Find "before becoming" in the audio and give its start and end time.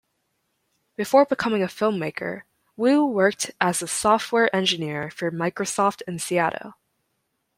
0.95-1.61